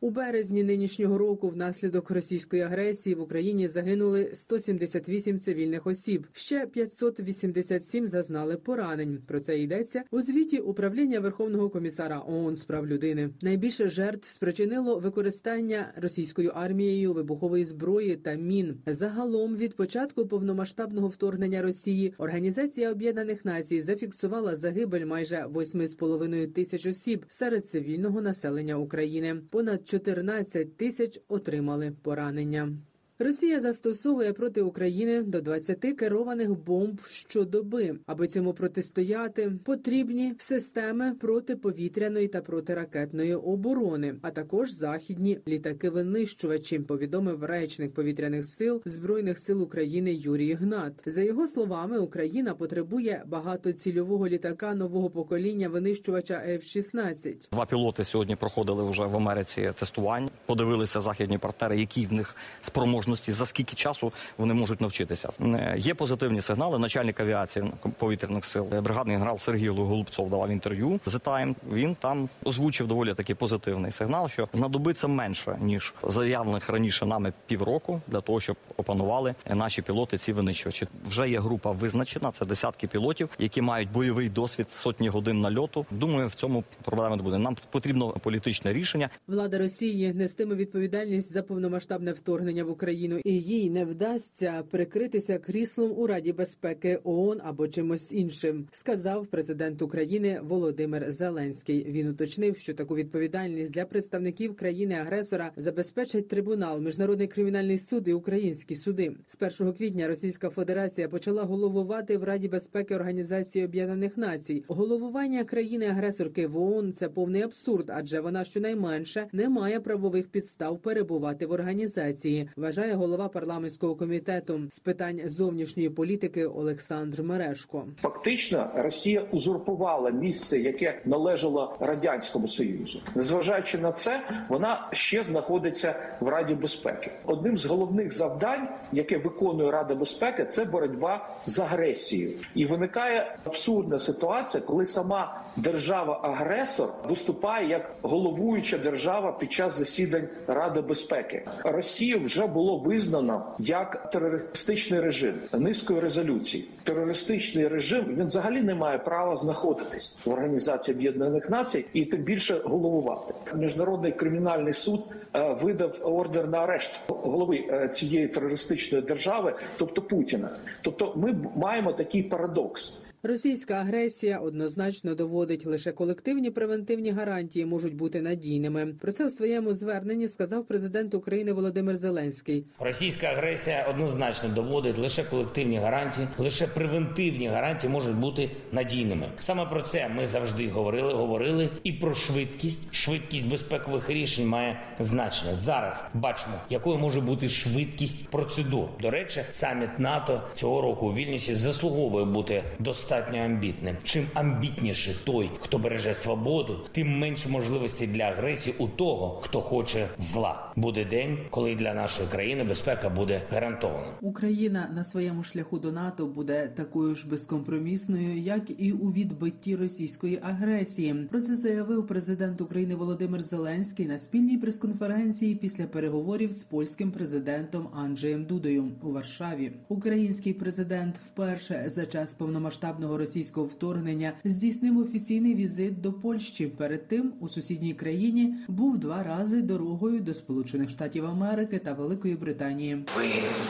У 0.00 0.10
березні 0.10 0.62
нинішнього 0.62 1.18
року 1.18 1.48
внаслідок 1.48 2.10
російської 2.10 2.62
агресії 2.62 3.14
в 3.14 3.20
Україні 3.20 3.68
загинули 3.68 4.30
178 4.34 5.40
цивільних 5.40 5.86
осіб. 5.86 6.26
Ще 6.32 6.66
587 6.66 8.08
зазнали 8.08 8.56
поранень. 8.56 9.18
Про 9.26 9.40
це 9.40 9.58
йдеться 9.58 10.02
у 10.10 10.22
звіті 10.22 10.58
управління 10.58 11.20
Верховного 11.20 11.70
комісара 11.70 12.22
ООН 12.28 12.56
з 12.56 12.64
прав 12.64 12.86
людини. 12.86 13.30
Найбільше 13.42 13.88
жертв 13.88 14.28
спричинило 14.28 14.98
використання 14.98 15.92
російською 15.96 16.50
армією 16.54 17.12
вибухової 17.12 17.64
зброї 17.64 18.16
та 18.16 18.34
мін. 18.34 18.80
Загалом 18.86 19.56
від 19.56 19.76
початку 19.76 20.26
повномасштабного 20.26 21.08
вторгнення 21.08 21.62
Росії 21.62 22.14
Організація 22.18 22.92
Об'єднаних 22.92 23.44
Націй 23.44 23.82
зафіксувала 23.82 24.56
загибель 24.56 25.06
майже 25.06 25.46
8,5 25.54 26.52
тисяч 26.52 26.86
осіб 26.86 27.24
серед 27.28 27.66
цивільного 27.66 28.20
населення 28.20 28.78
України. 28.78 29.42
Понад 29.50 29.87
14 29.88 30.76
тисяч 30.76 31.20
отримали 31.28 31.92
поранення. 32.02 32.72
Росія 33.20 33.60
застосовує 33.60 34.32
проти 34.32 34.62
України 34.62 35.22
до 35.22 35.40
20 35.40 35.78
керованих 35.78 36.50
бомб 36.50 37.00
щодоби. 37.06 37.96
Аби 38.06 38.28
цьому 38.28 38.52
протистояти, 38.52 39.52
потрібні 39.64 40.34
системи 40.38 41.14
протиповітряної 41.20 42.28
та 42.28 42.40
протиракетної 42.40 43.34
оборони, 43.34 44.14
а 44.22 44.30
також 44.30 44.70
західні 44.70 45.38
літаки-винищувачі. 45.48 46.78
Повідомив 46.78 47.44
речник 47.44 47.94
повітряних 47.94 48.46
сил 48.46 48.82
збройних 48.84 49.38
сил 49.38 49.62
України 49.62 50.14
Юрій 50.14 50.54
Гнат. 50.54 50.92
За 51.06 51.22
його 51.22 51.46
словами, 51.46 51.98
Україна 51.98 52.54
потребує 52.54 53.22
багатоцільового 53.26 54.28
літака 54.28 54.74
нового 54.74 55.10
покоління 55.10 55.68
винищувача 55.68 56.34
F-16. 56.48 57.34
Два 57.52 57.66
пілоти 57.66 58.04
сьогодні 58.04 58.36
проходили 58.36 58.90
вже 58.90 59.04
в 59.04 59.16
Америці 59.16 59.72
тестування. 59.78 60.28
Подивилися 60.48 61.00
західні 61.00 61.38
партнери, 61.38 61.78
які 61.80 62.06
в 62.06 62.12
них 62.12 62.36
спроможності, 62.62 63.32
за 63.32 63.46
скільки 63.46 63.74
часу 63.74 64.12
вони 64.38 64.54
можуть 64.54 64.80
навчитися. 64.80 65.28
Е, 65.40 65.74
Є 65.78 65.94
позитивні 65.94 66.40
сигнали. 66.40 66.78
Начальник 66.78 67.20
авіації 67.20 67.72
повітряних 67.98 68.44
сил, 68.44 68.68
е, 68.72 68.80
бригадний 68.80 69.16
генерал 69.16 69.38
Сергій 69.38 69.68
Голубцов 69.68 70.30
давав 70.30 70.50
інтерв'ю 70.50 70.88
The 71.06 71.20
Time. 71.20 71.54
Він 71.72 71.94
там 71.94 72.28
озвучив 72.44 72.86
доволі 72.86 73.14
такий 73.14 73.34
позитивний 73.34 73.92
сигнал, 73.92 74.28
що 74.28 74.48
знадобиться 74.54 75.08
менше 75.08 75.58
ніж 75.60 75.94
заявлених 76.02 76.68
раніше 76.70 77.06
нами 77.06 77.32
півроку 77.46 78.00
для 78.06 78.20
того, 78.20 78.40
щоб 78.40 78.56
опанували 78.76 79.34
наші 79.54 79.82
пілоти 79.82 80.18
ці 80.18 80.32
винищувачі. 80.32 80.86
Вже 81.06 81.30
є 81.30 81.40
група 81.40 81.70
визначена. 81.70 82.32
Це 82.32 82.44
десятки 82.44 82.86
пілотів, 82.86 83.28
які 83.38 83.62
мають 83.62 83.90
бойовий 83.92 84.28
досвід 84.28 84.70
сотні 84.70 85.08
годин 85.08 85.40
нальоту. 85.40 85.86
Думаю, 85.90 86.28
в 86.28 86.34
цьому 86.34 86.64
проблеми 86.84 87.16
не 87.16 87.22
буде. 87.22 87.38
Нам 87.38 87.56
потрібно 87.70 88.10
політичне 88.10 88.72
рішення. 88.72 89.10
Влада 89.26 89.58
Росії 89.58 90.12
нестиме 90.38 90.54
відповідальність 90.54 91.32
за 91.32 91.42
повномасштабне 91.42 92.12
вторгнення 92.12 92.64
в 92.64 92.70
Україну, 92.70 93.20
і 93.24 93.40
їй 93.40 93.70
не 93.70 93.84
вдасться 93.84 94.62
прикритися 94.70 95.38
кріслом 95.38 95.92
у 95.96 96.06
Раді 96.06 96.32
безпеки 96.32 97.00
ООН 97.04 97.40
або 97.44 97.68
чимось 97.68 98.12
іншим, 98.12 98.66
сказав 98.70 99.26
президент 99.26 99.82
України 99.82 100.40
Володимир 100.42 101.12
Зеленський. 101.12 101.84
Він 101.84 102.08
уточнив, 102.08 102.56
що 102.56 102.74
таку 102.74 102.94
відповідальність 102.94 103.72
для 103.72 103.84
представників 103.84 104.56
країни-агресора 104.56 105.50
забезпечать 105.56 106.28
трибунал, 106.28 106.80
міжнародний 106.80 107.28
кримінальний 107.28 107.78
суд 107.78 108.08
і 108.08 108.12
українські 108.12 108.74
суди. 108.74 109.16
З 109.26 109.60
1 109.60 109.72
квітня 109.72 110.08
Російська 110.08 110.50
Федерація 110.50 111.08
почала 111.08 111.42
головувати 111.42 112.16
в 112.16 112.24
Раді 112.24 112.48
безпеки 112.48 112.94
Організації 112.94 113.64
Об'єднаних 113.64 114.16
Націй. 114.16 114.64
Головування 114.68 115.44
країни-агресорки 115.44 116.46
в 116.46 116.58
ООН– 116.58 116.92
це 116.98 117.08
повний 117.08 117.42
абсурд, 117.42 117.90
адже 117.94 118.20
вона 118.20 118.44
щонайменше 118.44 119.26
не 119.32 119.48
має 119.48 119.80
правових 119.80 120.27
підстав 120.32 120.78
перебувати 120.78 121.46
в 121.46 121.52
організації. 121.52 122.48
Вважає 122.56 122.94
голова 122.94 123.28
парламентського 123.28 123.94
комітету 123.94 124.60
з 124.70 124.80
питань 124.80 125.20
зовнішньої 125.24 125.90
політики 125.90 126.46
Олександр 126.46 127.22
Мерешко. 127.22 127.84
Фактично, 128.02 128.70
Росія 128.74 129.26
узурпувала 129.32 130.10
місце, 130.10 130.58
яке 130.58 131.02
належало 131.04 131.76
радянському 131.80 132.46
союзу. 132.46 133.00
Незважаючи 133.14 133.78
на 133.78 133.92
це, 133.92 134.22
вона 134.48 134.88
ще 134.92 135.22
знаходиться 135.22 135.94
в 136.20 136.28
Раді 136.28 136.54
безпеки. 136.54 137.12
Одним 137.26 137.58
з 137.58 137.66
головних 137.66 138.12
завдань, 138.12 138.68
яке 138.92 139.18
виконує 139.18 139.70
Рада 139.70 139.94
безпеки, 139.94 140.44
це 140.44 140.64
боротьба 140.64 141.28
з 141.46 141.58
агресією. 141.58 142.32
І 142.54 142.66
виникає 142.66 143.36
абсурдна 143.44 143.98
ситуація, 143.98 144.62
коли 144.62 144.86
сама 144.86 145.44
держава-агресор 145.56 146.88
виступає 147.08 147.68
як 147.68 147.94
головуюча 148.02 148.78
держава 148.78 149.32
під 149.32 149.52
час 149.52 149.72
засідань 150.18 150.28
Ради 150.46 150.80
безпеки. 150.80 151.42
Росію 151.64 152.24
вже 152.24 152.46
було 152.46 152.78
визнано 152.78 153.54
як 153.58 154.10
терористичний 154.10 155.00
режим 155.00 155.34
низкою 155.52 156.00
резолюцій. 156.00 156.64
Терористичний 156.82 157.68
режим 157.68 158.04
він 158.08 158.26
взагалі 158.26 158.62
не 158.62 158.74
має 158.74 158.98
права 158.98 159.36
знаходитись 159.36 160.18
в 160.24 160.30
організації 160.30 160.96
Об'єднаних 160.96 161.50
Націй 161.50 161.84
і 161.92 162.04
тим 162.04 162.22
більше 162.22 162.60
головувати. 162.64 163.34
Міжнародний 163.54 164.12
кримінальний 164.12 164.72
суд 164.72 165.00
е, 165.34 165.56
видав 165.62 165.98
ордер 166.02 166.48
на 166.48 166.58
арешт 166.58 167.00
голови 167.08 167.64
е, 167.70 167.88
цієї 167.88 168.28
терористичної 168.28 169.04
держави, 169.04 169.54
тобто 169.78 170.02
Путіна. 170.02 170.50
Тобто, 170.82 171.12
ми 171.16 171.34
маємо 171.56 171.92
такий 171.92 172.22
парадокс. 172.22 173.07
Російська 173.22 173.74
агресія 173.74 174.38
однозначно 174.38 175.14
доводить 175.14 175.66
лише 175.66 175.92
колективні 175.92 176.50
превентивні 176.50 177.10
гарантії 177.10 177.66
можуть 177.66 177.94
бути 177.94 178.20
надійними. 178.20 178.94
Про 179.00 179.12
це 179.12 179.26
в 179.26 179.32
своєму 179.32 179.74
зверненні 179.74 180.28
сказав 180.28 180.64
президент 180.64 181.14
України 181.14 181.52
Володимир 181.52 181.96
Зеленський. 181.96 182.64
Російська 182.78 183.26
агресія 183.26 183.86
однозначно 183.90 184.48
доводить 184.48 184.98
лише 184.98 185.24
колективні 185.24 185.78
гарантії, 185.78 186.28
лише 186.38 186.66
превентивні 186.66 187.48
гарантії 187.48 187.92
можуть 187.92 188.16
бути 188.16 188.50
надійними. 188.72 189.26
Саме 189.38 189.66
про 189.66 189.82
це 189.82 190.08
ми 190.08 190.26
завжди 190.26 190.68
говорили. 190.68 191.12
Говорили 191.12 191.68
і 191.84 191.92
про 191.92 192.14
швидкість. 192.14 192.94
Швидкість 192.94 193.48
безпекових 193.48 194.10
рішень 194.10 194.46
має 194.46 194.80
значення. 194.98 195.54
Зараз 195.54 196.06
бачимо, 196.14 196.54
якою 196.70 196.98
може 196.98 197.20
бути 197.20 197.48
швидкість 197.48 198.28
процедур. 198.28 198.88
До 199.00 199.10
речі, 199.10 199.42
саміт 199.50 199.98
НАТО 199.98 200.42
цього 200.54 200.80
року 200.82 201.06
у 201.06 201.14
Вільнюсі 201.14 201.54
заслуговує 201.54 202.24
бути 202.24 202.62
достатньо 202.78 203.07
амбітним. 203.14 203.96
Чим 204.04 204.26
амбітніше 204.34 205.14
той, 205.24 205.50
хто 205.60 205.78
береже 205.78 206.14
свободу, 206.14 206.80
тим 206.92 207.18
менше 207.18 207.48
можливостей 207.48 208.08
для 208.08 208.22
агресії 208.22 208.76
у 208.78 208.88
того, 208.88 209.40
хто 209.42 209.60
хоче 209.60 210.08
зла. 210.18 210.72
Буде 210.76 211.04
день, 211.04 211.38
коли 211.50 211.74
для 211.74 211.94
нашої 211.94 212.28
країни 212.28 212.64
безпека 212.64 213.08
буде 213.08 213.42
гарантована. 213.50 214.06
Україна 214.20 214.90
на 214.94 215.04
своєму 215.04 215.42
шляху 215.42 215.78
до 215.78 215.92
НАТО 215.92 216.26
буде 216.26 216.68
такою 216.68 217.14
ж 217.14 217.28
безкомпромісною, 217.28 218.38
як 218.38 218.62
і 218.78 218.92
у 218.92 219.12
відбитті 219.12 219.76
російської 219.76 220.38
агресії. 220.42 221.14
Про 221.30 221.40
це 221.40 221.56
заявив 221.56 222.06
президент 222.06 222.60
України 222.60 222.94
Володимир 222.94 223.42
Зеленський 223.42 224.06
на 224.06 224.18
спільній 224.18 224.58
прес-конференції 224.58 225.54
після 225.54 225.84
переговорів 225.84 226.52
з 226.52 226.64
польським 226.64 227.10
президентом 227.10 227.88
Анджеєм 227.94 228.44
Дудою 228.44 228.84
у 229.02 229.12
Варшаві. 229.12 229.72
Український 229.88 230.52
президент 230.52 231.18
вперше 231.18 231.84
за 231.86 232.06
час 232.06 232.34
повномасштабного 232.34 232.97
російського 233.06 233.66
вторгнення 233.66 234.32
здійснив 234.44 234.98
офіційний 234.98 235.54
візит 235.54 236.00
до 236.00 236.12
Польщі. 236.12 236.66
Перед 236.66 237.08
тим 237.08 237.32
у 237.40 237.48
сусідній 237.48 237.94
країні 237.94 238.54
був 238.68 238.98
два 238.98 239.22
рази 239.22 239.62
дорогою 239.62 240.20
до 240.20 240.34
Сполучених 240.34 240.90
Штатів 240.90 241.26
Америки 241.26 241.78
та 241.78 241.92
Великої 241.92 242.34
Британії. 242.34 243.04
Ви 243.16 243.28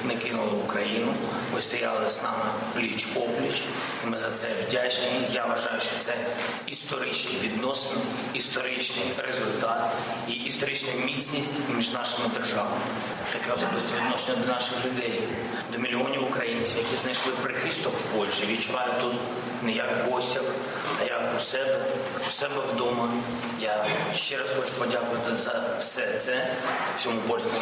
не 0.08 0.14
кинули 0.14 0.50
Україну, 0.64 1.12
ви 1.54 1.61
стояли 1.61 2.08
з 2.08 2.23
нами 2.23 2.44
пліч 2.75 3.08
опліч, 3.16 3.64
ми 4.11 4.18
за 4.18 4.30
це 4.30 4.49
вдячні. 4.68 5.08
Я 5.32 5.47
вважаю, 5.47 5.80
що 5.80 5.97
це 5.99 6.14
історичні 6.66 7.38
відносини, 7.44 8.00
історичний 8.35 9.06
результат 9.18 9.92
і 10.28 10.32
історична 10.32 10.92
міцність 11.06 11.61
між 11.76 11.92
нашими 11.92 12.28
державами. 12.35 12.85
Таке 13.32 13.52
особисте 13.52 13.97
відношення 13.97 14.38
до 14.42 14.52
наших 14.52 14.87
людей, 14.87 15.20
до 15.73 15.78
мільйонів 15.78 16.25
українців, 16.25 16.76
які 16.76 16.97
знайшли 17.02 17.32
прихисток 17.42 17.94
в 17.94 18.16
Польщі, 18.16 18.47
відчувають 18.47 19.00
тут 19.00 19.12
не 19.64 19.72
як 19.72 20.06
в 20.06 20.10
гостях, 20.10 20.44
а 21.00 21.04
як 21.04 21.37
у 21.37 21.40
себе, 21.40 21.80
у 22.28 22.30
себе 22.30 22.54
вдома. 22.75 23.08
Я 23.60 23.84
ще 24.14 24.37
раз 24.37 24.52
хочу 24.52 24.75
подякувати 24.78 25.34
за 25.34 25.76
все 25.78 26.18
це 26.18 26.46
всьому 26.96 27.20
польському. 27.28 27.58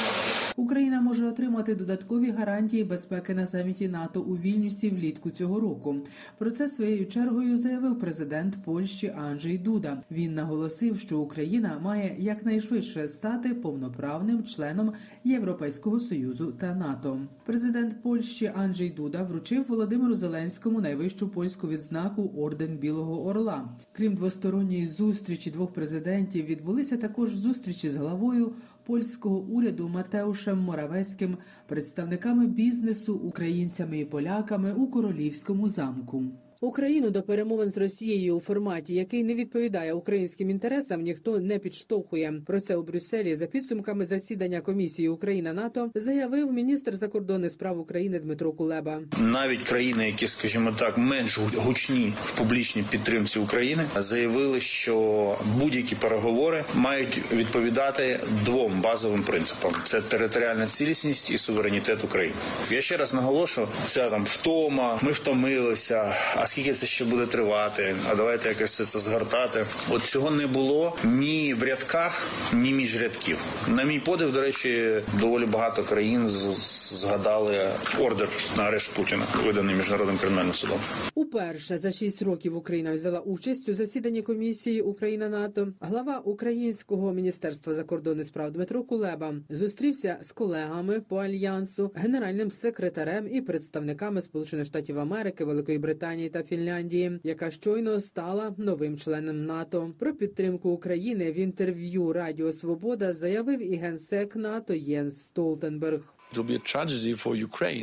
Україна 0.57 1.01
може 1.01 1.25
отримати 1.25 1.75
додаткові 1.75 2.31
гарантії 2.31 2.85
безпеки 2.85 3.35
на 3.35 3.47
саміті 3.47 3.89
НАТО 3.89 4.21
у 4.21 4.37
Вільнюсі 4.37 4.91
влітку 4.91 5.31
цього 5.31 5.61
року. 5.61 5.97
Про 6.39 6.51
це 6.51 6.69
своєю 6.69 7.07
чергою 7.07 7.59
заявив 7.59 7.99
президент 7.99 8.55
Польщі 8.65 9.15
Анджей 9.19 9.59
Дуда. 9.59 10.03
Він 10.11 10.35
наголосив, 10.35 10.99
що 10.99 11.19
Україна 11.19 11.79
має 11.83 12.17
якнайшвидше 12.19 13.09
стати 13.09 13.55
повноправним 13.55 14.45
членом 14.45 14.93
Європейського 15.25 16.01
союзу 16.01 16.53
та 16.61 16.75
НАТО. 16.75 17.19
Президент 17.45 18.03
Польщі 18.03 18.53
Анджей 18.55 18.91
Дуда 18.91 19.23
вручив 19.23 19.65
Володимиру 19.69 20.15
Зеленському 20.15 20.81
найвищу 20.81 21.29
польську 21.29 21.46
відзнаку 21.69 22.33
орден 22.37 22.79
Білого 22.79 23.27
Орла. 23.27 23.69
Крім 23.93 24.15
двосторонньої 24.15 24.87
зустрічі 24.87 25.51
двох 25.51 25.73
президентів, 25.73 26.45
відбулися 26.45 26.97
також 26.97 27.35
зустрічі 27.35 27.89
з 27.89 27.97
главою 27.97 28.53
польського 28.87 29.39
уряду 29.39 29.89
Матеушем 29.89 30.59
Моравецьким, 30.59 31.39
представниками 31.67 32.47
бізнесу, 32.47 33.15
українцями 33.15 33.99
і 33.99 34.05
поляками 34.05 34.73
у 34.73 34.87
королівському 34.87 35.69
замку. 35.69 36.25
Україну 36.61 37.11
до 37.11 37.23
перемовин 37.23 37.71
з 37.71 37.79
Росією 37.79 38.37
у 38.37 38.41
форматі, 38.41 38.95
який 38.95 39.25
не 39.25 39.35
відповідає 39.35 39.93
українським 39.93 40.51
інтересам, 40.51 41.03
ніхто 41.03 41.41
не 41.41 41.59
підштовхує. 41.59 42.43
Про 42.47 42.61
це 42.61 42.77
у 42.77 42.83
Брюсселі 42.83 43.37
за 43.37 43.47
підсумками 43.47 44.07
засідання 44.07 44.61
комісії 44.61 45.09
Україна 45.09 45.53
НАТО 45.53 45.91
заявив 45.95 46.53
міністр 46.53 46.97
закордонних 46.97 47.53
справ 47.53 47.81
України 47.81 48.19
Дмитро 48.21 48.53
Кулеба. 48.53 49.01
Навіть 49.21 49.63
країни, 49.63 50.07
які, 50.07 50.29
скажімо 50.29 50.73
так, 50.79 50.99
менш 50.99 51.39
гучні 51.39 52.13
в 52.17 52.39
публічній 52.39 52.85
підтримці 52.91 53.39
України, 53.39 53.85
заявили, 53.97 54.61
що 54.61 55.37
будь-які 55.59 55.95
переговори 55.95 56.65
мають 56.75 57.33
відповідати 57.33 58.21
двом 58.45 58.81
базовим 58.81 59.23
принципам: 59.23 59.73
це 59.85 60.01
територіальна 60.01 60.67
цілісність 60.67 61.31
і 61.31 61.39
суверенітет 61.39 62.05
України. 62.05 62.37
Я 62.71 62.81
ще 62.81 62.97
раз 62.97 63.15
наголошую, 63.15 63.69
це 63.87 64.11
там 64.11 64.25
втома, 64.25 64.99
ми 65.03 65.13
втомилися. 65.13 66.15
Скільки 66.47 66.73
це 66.73 66.87
ще 66.87 67.05
буде 67.05 67.27
тривати? 67.27 67.95
А 68.11 68.15
давайте 68.15 68.49
якось 68.49 68.71
все 68.71 68.85
це 68.85 68.99
згортати. 68.99 69.67
От 69.91 70.03
цього 70.03 70.31
не 70.31 70.47
було 70.47 70.97
ні 71.05 71.55
в 71.55 71.63
рядках, 71.63 72.27
ні 72.55 72.73
між 72.73 73.03
рядків. 73.03 73.45
На 73.69 73.85
мій 73.85 74.01
подив, 74.01 74.33
до 74.33 74.41
речі, 74.41 75.01
доволі 75.21 75.47
багато 75.47 75.85
країн 75.85 76.29
згадали 76.29 77.71
ордер 78.01 78.29
на 78.57 78.63
арешт 78.63 78.97
Путіна, 78.97 79.23
виданий 79.45 79.75
міжнародним 79.75 80.17
кримінальним 80.17 80.53
судом. 80.53 80.79
Уперше 81.15 81.79
за 81.79 81.93
шість 81.93 82.23
років 82.23 82.57
Україна 82.57 82.93
взяла 82.93 83.21
участь 83.21 83.69
у 83.69 83.75
засіданні 83.75 84.23
комісії 84.23 84.81
Україна 84.81 85.29
НАТО. 85.29 85.69
Глава 85.81 86.19
Українського 86.19 87.13
міністерства 87.13 87.75
закордонних 87.75 88.27
справ 88.27 88.53
Дмитро 88.53 88.83
Кулеба 88.83 89.35
зустрівся 89.51 90.17
з 90.23 90.33
колегами 90.33 91.01
по 91.01 91.17
альянсу, 91.17 91.93
генеральним 91.95 92.51
секретарем 92.51 93.29
і 93.33 93.41
представниками 93.41 94.23
Сполучених 94.23 94.67
Штатів 94.67 94.99
Америки, 94.99 95.45
Великої 95.45 95.79
Британії 95.79 96.29
та 96.29 96.36
Фінляндії, 96.43 97.21
яка 97.25 97.51
щойно 97.51 98.01
стала 98.01 98.55
новим 98.59 98.99
членом 98.99 99.47
НАТО. 99.47 99.95
Про 99.99 100.15
підтримку 100.15 100.71
України 100.71 101.33
в 101.33 101.39
інтерв'ю 101.39 102.13
Радіо 102.13 102.53
Свобода 102.53 103.15
заявив 103.15 103.73
і 103.73 103.77
генсек 103.77 104.37
НАТО 104.37 104.75
Єнс 104.75 105.21
Столтенберг. 105.21 106.16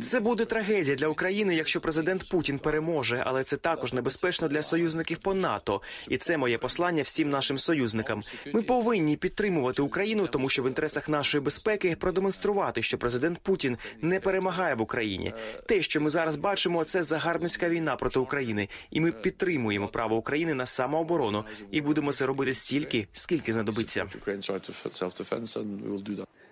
Це 0.01 0.19
буде 0.19 0.45
трагедія 0.45 0.95
для 0.95 1.07
України, 1.07 1.55
якщо 1.55 1.81
президент 1.81 2.29
Путін 2.29 2.59
переможе, 2.59 3.23
але 3.25 3.43
це 3.43 3.57
також 3.57 3.93
небезпечно 3.93 4.47
для 4.47 4.61
союзників 4.61 5.17
по 5.17 5.33
НАТО. 5.33 5.81
І 6.09 6.17
це 6.17 6.37
моє 6.37 6.57
послання 6.57 7.03
всім 7.03 7.29
нашим 7.29 7.59
союзникам. 7.59 8.23
Ми 8.53 8.61
повинні 8.61 9.17
підтримувати 9.17 9.81
Україну, 9.81 10.27
тому 10.27 10.49
що 10.49 10.63
в 10.63 10.67
інтересах 10.67 11.09
нашої 11.09 11.43
безпеки 11.43 11.95
продемонструвати, 11.99 12.81
що 12.81 12.97
президент 12.97 13.39
Путін 13.39 13.77
не 14.01 14.19
перемагає 14.19 14.75
в 14.75 14.81
Україні. 14.81 15.33
Те, 15.65 15.81
що 15.81 16.01
ми 16.01 16.09
зараз 16.09 16.35
бачимо, 16.35 16.83
це 16.83 17.03
загарбницька 17.03 17.69
війна 17.69 17.95
проти 17.95 18.19
України, 18.19 18.69
і 18.91 19.01
ми 19.01 19.11
підтримуємо 19.11 19.87
право 19.87 20.15
України 20.15 20.53
на 20.53 20.65
самооборону 20.65 21.45
і 21.71 21.81
будемо 21.81 22.13
це 22.13 22.25
робити 22.25 22.53
стільки, 22.53 23.07
скільки 23.13 23.53
знадобиться. 23.53 24.05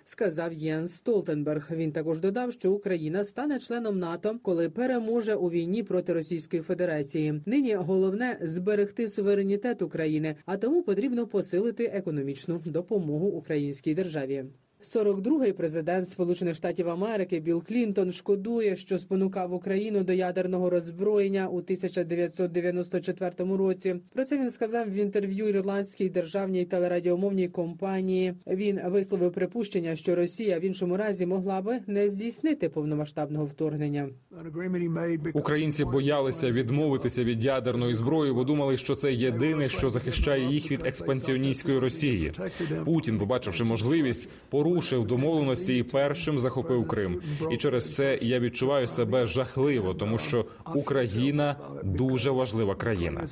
Сказав 0.04 0.52
Єнс 0.52 0.94
Столтенберг. 0.94 1.68
Він 1.70 1.92
також 1.92 2.20
додав, 2.20 2.52
що 2.52 2.72
Україна 2.72 3.24
стане 3.24 3.58
членом 3.58 3.98
НАТО, 3.98 4.38
коли 4.42 4.70
переможе 4.70 5.34
у 5.34 5.50
війні 5.50 5.82
проти 5.82 6.12
Російської 6.12 6.62
Федерації. 6.62 7.42
Нині 7.46 7.74
головне 7.74 8.38
зберегти 8.42 9.08
суверенітет 9.08 9.82
України, 9.82 10.36
а 10.46 10.56
тому 10.56 10.82
потрібно 10.82 11.26
посилити 11.26 11.84
економічну 11.84 12.62
допомогу 12.66 13.28
українській 13.28 13.94
державі. 13.94 14.44
42-й 14.82 15.52
президент 15.52 16.08
Сполучених 16.08 16.54
Штатів 16.54 16.88
Америки 16.88 17.40
Білл 17.40 17.64
Клінтон 17.64 18.12
шкодує, 18.12 18.76
що 18.76 18.98
спонукав 18.98 19.52
Україну 19.52 20.04
до 20.04 20.12
ядерного 20.12 20.70
роззброєння 20.70 21.48
у 21.48 21.56
1994 21.56 23.56
році. 23.56 23.96
Про 24.12 24.24
це 24.24 24.38
він 24.38 24.50
сказав 24.50 24.90
в 24.90 24.94
інтерв'ю 24.94 25.48
ірландській 25.48 26.08
державній 26.08 26.64
телерадіомовній 26.64 27.48
компанії. 27.48 28.34
Він 28.46 28.80
висловив 28.86 29.32
припущення, 29.32 29.96
що 29.96 30.14
Росія 30.14 30.58
в 30.58 30.64
іншому 30.64 30.96
разі 30.96 31.26
могла 31.26 31.62
би 31.62 31.80
не 31.86 32.08
здійснити 32.08 32.68
повномасштабного 32.68 33.44
вторгнення. 33.44 34.08
Українці 35.34 35.84
боялися 35.84 36.52
відмовитися 36.52 37.24
від 37.24 37.44
ядерної 37.44 37.94
зброї, 37.94 38.32
бо 38.32 38.44
думали, 38.44 38.76
що 38.76 38.94
це 38.94 39.12
єдине, 39.12 39.68
що 39.68 39.90
захищає 39.90 40.52
їх 40.52 40.70
від 40.70 40.86
експансіоністської 40.86 41.78
Росії. 41.78 42.32
Путін, 42.84 43.18
побачивши 43.18 43.64
можливість, 43.64 44.28
порушив 44.50 44.71
порушив 44.72 45.06
домовленості 45.06 45.78
і 45.78 45.82
першим 45.82 46.38
захопив 46.38 46.88
Крим. 46.88 47.20
І 47.50 47.56
через 47.56 47.94
це 47.94 48.18
я 48.22 48.40
відчуваю 48.40 48.88
себе 48.88 49.26
жахливо, 49.26 49.94
тому 49.94 50.18
що 50.18 50.46
Україна 50.74 51.56
дуже 51.84 52.30
важлива 52.30 52.74
країна. 52.74 53.26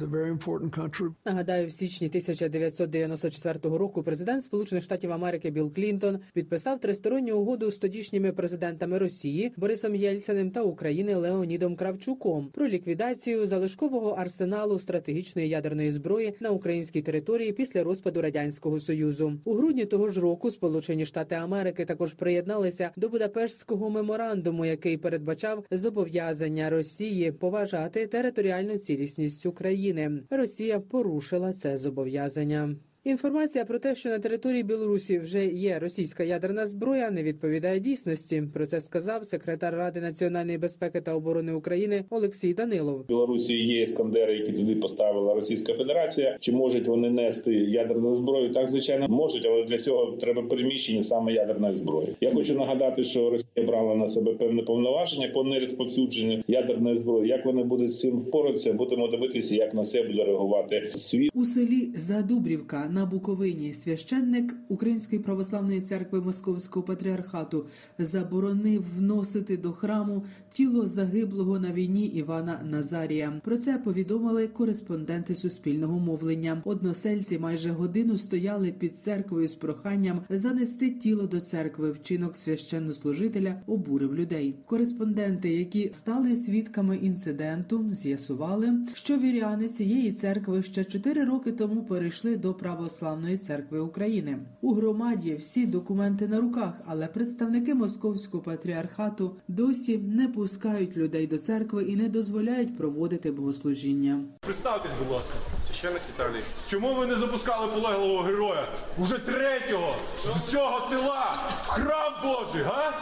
Нагадаю, 1.24 1.66
в 1.66 1.72
січні 1.72 2.06
1994 2.06 3.58
року 3.62 4.02
президент 4.02 4.44
Сполучених 4.44 4.84
Штатів 4.84 5.12
Америки 5.12 5.50
Білл 5.50 5.74
Клінтон 5.74 6.18
підписав 6.32 6.80
тристоронню 6.80 7.36
угоду 7.38 7.70
з 7.70 7.78
тодішніми 7.78 8.32
президентами 8.32 8.98
Росії 8.98 9.52
Борисом 9.56 9.94
Єльциним 9.94 10.50
та 10.50 10.62
України 10.62 11.14
Леонідом 11.14 11.76
Кравчуком 11.76 12.48
про 12.54 12.68
ліквідацію 12.68 13.46
залишкового 13.46 14.10
арсеналу 14.10 14.78
стратегічної 14.78 15.48
ядерної 15.48 15.92
зброї 15.92 16.34
на 16.40 16.50
українській 16.50 17.02
території 17.02 17.52
після 17.52 17.84
розпаду 17.84 18.22
радянського 18.22 18.80
союзу. 18.80 19.32
У 19.44 19.54
грудні 19.54 19.84
того 19.84 20.08
ж 20.08 20.20
року 20.20 20.50
Сполучені 20.50 21.06
Штати 21.06 21.29
Америки 21.34 21.84
також 21.84 22.14
приєдналися 22.14 22.90
до 22.96 23.08
Будапештського 23.08 23.90
меморандуму, 23.90 24.64
який 24.64 24.96
передбачав 24.96 25.64
зобов'язання 25.70 26.70
Росії 26.70 27.32
поважати 27.32 28.06
територіальну 28.06 28.78
цілісність 28.78 29.46
України. 29.46 30.22
Росія 30.30 30.80
порушила 30.80 31.52
це 31.52 31.78
зобов'язання. 31.78 32.76
Інформація 33.04 33.64
про 33.64 33.78
те, 33.78 33.94
що 33.94 34.08
на 34.08 34.18
території 34.18 34.62
Білорусі 34.62 35.18
вже 35.18 35.46
є 35.46 35.78
російська 35.78 36.24
ядерна 36.24 36.66
зброя, 36.66 37.10
не 37.10 37.22
відповідає 37.22 37.80
дійсності. 37.80 38.42
Про 38.54 38.66
це 38.66 38.80
сказав 38.80 39.26
секретар 39.26 39.74
Ради 39.74 40.00
національної 40.00 40.58
безпеки 40.58 41.00
та 41.00 41.14
оборони 41.14 41.52
України 41.52 42.04
Олексій 42.10 42.54
Данилов. 42.54 43.00
В 43.00 43.06
Білорусі 43.08 43.54
є 43.56 43.82
іскандери, 43.82 44.36
які 44.36 44.52
туди 44.52 44.74
поставила 44.74 45.34
Російська 45.34 45.74
Федерація. 45.74 46.36
Чи 46.40 46.52
можуть 46.52 46.88
вони 46.88 47.10
нести 47.10 47.54
ядерну 47.54 48.16
зброю? 48.16 48.52
Так 48.52 48.68
звичайно 48.68 49.08
можуть, 49.08 49.46
але 49.46 49.64
для 49.64 49.78
цього 49.78 50.16
треба 50.16 50.42
переміщення 50.42 51.02
саме 51.02 51.32
ядерної 51.32 51.76
зброї. 51.76 52.08
Я 52.20 52.32
хочу 52.32 52.54
нагадати, 52.54 53.02
що 53.02 53.30
Росія 53.30 53.66
брала 53.66 53.94
на 53.94 54.08
себе 54.08 54.32
певне 54.32 54.62
повноваження 54.62 55.28
по 55.28 55.44
нерозповсюдженню 55.44 56.42
ядерної 56.48 56.96
зброї. 56.96 57.28
Як 57.28 57.46
вони 57.46 57.62
будуть 57.64 57.90
з 57.90 58.00
цим 58.00 58.18
впоратися? 58.18 58.72
Будемо 58.72 59.08
дивитися, 59.08 59.54
як 59.54 59.74
на 59.74 59.82
це 59.82 60.02
буде 60.02 60.24
реагувати 60.24 60.92
світ 60.96 61.30
у 61.34 61.44
селі 61.44 61.90
Задубрівка 61.94 62.89
на 62.90 63.06
Буковині. 63.06 63.74
Священник 63.74 64.54
Української 64.68 65.22
православної 65.22 65.80
церкви 65.80 66.20
Московського 66.20 66.86
патріархату 66.86 67.66
заборонив 67.98 68.84
вносити 68.98 69.56
до 69.56 69.72
храму 69.72 70.22
тіло 70.52 70.86
загиблого 70.86 71.58
на 71.58 71.72
війні 71.72 72.06
Івана 72.06 72.60
Назарія. 72.70 73.40
Про 73.44 73.56
це 73.56 73.78
повідомили 73.78 74.48
кореспонденти 74.48 75.34
суспільного 75.34 75.98
мовлення. 75.98 76.62
Односельці 76.64 77.38
майже 77.38 77.70
годину 77.70 78.18
стояли 78.18 78.72
під 78.72 78.98
церквою 78.98 79.48
з 79.48 79.54
проханням 79.54 80.20
занести 80.30 80.90
тіло 80.90 81.26
до 81.26 81.40
церкви. 81.40 81.90
Вчинок 81.90 82.36
священнослужителя 82.36 83.62
обурив 83.66 84.14
людей. 84.14 84.54
Кореспонденти, 84.66 85.48
які 85.48 85.90
стали 85.94 86.36
свідками 86.36 86.96
інциденту, 86.96 87.90
з'ясували, 87.90 88.72
що 88.94 89.18
віряни 89.18 89.68
цієї 89.68 90.12
церкви 90.12 90.62
ще 90.62 90.84
чотири 90.84 91.24
роки 91.24 91.52
тому 91.52 91.82
перейшли 91.82 92.36
до 92.36 92.54
православної 92.80 93.36
церкви 93.36 93.80
України. 93.80 94.38
У 94.60 94.74
громаді 94.74 95.34
всі 95.34 95.66
документи 95.66 96.28
на 96.28 96.40
руках, 96.40 96.74
але 96.86 97.06
представники 97.06 97.74
московського 97.74 98.42
патріархату 98.42 99.36
досі 99.48 99.98
не 99.98 100.28
пускають 100.28 100.96
людей 100.96 101.26
до 101.26 101.38
церкви 101.38 101.82
і 101.82 101.96
не 101.96 102.08
дозволяють 102.08 102.78
проводити 102.78 103.32
богослужіння. 103.32 104.20
Представтесь, 104.40 104.90
будь 104.98 105.12
ласка, 105.12 105.34
священник 105.66 106.02
Віталій. 106.14 106.42
Чому 106.68 106.94
ви 106.94 107.06
не 107.06 107.16
запускали 107.16 107.72
полеглого 107.72 108.22
героя 108.22 108.68
уже 108.98 109.18
третього 109.18 109.94
з 110.24 110.50
цього 110.50 110.88
села 110.90 111.50
храм 111.66 112.12
Божий, 112.22 112.62
га? 112.62 112.92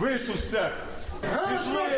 Вийшов 0.00 0.36
з 0.36 0.50
церкви. 0.50 0.84
Пішли! 1.20 1.93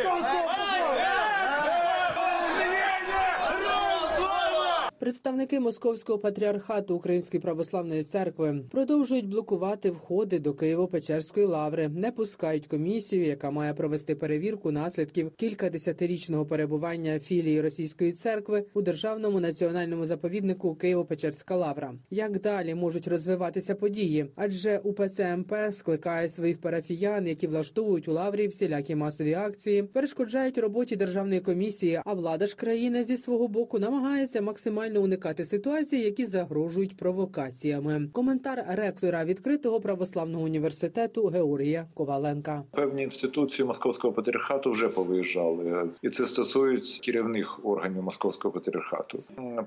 Представники 5.06 5.60
московського 5.60 6.18
патріархату 6.18 6.96
Української 6.96 7.40
православної 7.40 8.02
церкви 8.02 8.60
продовжують 8.70 9.28
блокувати 9.28 9.90
входи 9.90 10.38
до 10.38 10.52
Києво-Печерської 10.52 11.46
лаври, 11.46 11.88
не 11.88 12.12
пускають 12.12 12.66
комісію, 12.66 13.26
яка 13.26 13.50
має 13.50 13.74
провести 13.74 14.14
перевірку 14.14 14.70
наслідків 14.70 15.30
кількадесятирічного 15.36 16.46
перебування 16.46 17.20
філії 17.20 17.60
російської 17.60 18.12
церкви 18.12 18.64
у 18.74 18.82
державному 18.82 19.40
національному 19.40 20.06
заповіднику 20.06 20.74
Києво-Печерська 20.80 21.56
лавра. 21.56 21.94
Як 22.10 22.40
далі 22.40 22.74
можуть 22.74 23.08
розвиватися 23.08 23.74
події? 23.74 24.26
Адже 24.36 24.78
УПЦ 24.78 25.36
МП 25.36 25.54
скликає 25.72 26.28
своїх 26.28 26.60
парафіян, 26.60 27.26
які 27.26 27.46
влаштовують 27.46 28.08
у 28.08 28.12
лаврі 28.12 28.48
всілякі 28.48 28.94
масові 28.94 29.34
акції, 29.34 29.82
перешкоджають 29.82 30.58
роботі 30.58 30.96
державної 30.96 31.40
комісії. 31.40 32.00
А 32.04 32.14
влада 32.14 32.46
ж 32.46 32.56
країни 32.56 33.04
зі 33.04 33.16
свого 33.16 33.48
боку 33.48 33.78
намагається 33.78 34.42
максимально 34.42 34.95
уникати 34.98 35.44
ситуацій, 35.44 35.96
які 35.96 36.26
загрожують 36.26 36.96
провокаціями. 36.96 38.08
Коментар 38.12 38.64
ректора 38.68 39.24
відкритого 39.24 39.80
православного 39.80 40.44
університету 40.44 41.26
Георгія 41.26 41.86
Коваленка. 41.94 42.62
Певні 42.70 43.02
інституції 43.02 43.66
московського 43.66 44.14
патріархату 44.14 44.70
вже 44.70 44.88
повиїжджали, 44.88 45.88
і 46.02 46.10
це 46.10 46.26
стосується 46.26 47.00
керівних 47.02 47.66
органів 47.66 48.02
московського 48.02 48.52
патріархату. 48.54 49.18